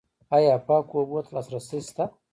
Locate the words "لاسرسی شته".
1.35-2.05